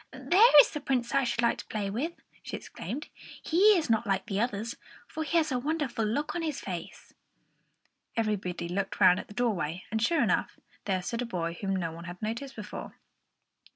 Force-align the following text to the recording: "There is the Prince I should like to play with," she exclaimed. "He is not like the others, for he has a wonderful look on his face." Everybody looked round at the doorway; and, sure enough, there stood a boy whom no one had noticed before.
"There 0.11 0.59
is 0.61 0.71
the 0.71 0.81
Prince 0.81 1.13
I 1.13 1.23
should 1.23 1.43
like 1.43 1.59
to 1.59 1.67
play 1.67 1.91
with," 1.91 2.13
she 2.41 2.57
exclaimed. 2.57 3.07
"He 3.39 3.77
is 3.77 3.87
not 3.87 4.07
like 4.07 4.25
the 4.25 4.39
others, 4.39 4.75
for 5.07 5.23
he 5.23 5.37
has 5.37 5.51
a 5.51 5.59
wonderful 5.59 6.03
look 6.03 6.33
on 6.33 6.41
his 6.41 6.59
face." 6.59 7.13
Everybody 8.17 8.67
looked 8.67 8.99
round 8.99 9.19
at 9.19 9.27
the 9.27 9.35
doorway; 9.35 9.83
and, 9.91 10.01
sure 10.01 10.23
enough, 10.23 10.59
there 10.85 11.03
stood 11.03 11.21
a 11.21 11.25
boy 11.27 11.55
whom 11.61 11.75
no 11.75 11.91
one 11.91 12.05
had 12.05 12.19
noticed 12.19 12.55
before. 12.55 12.95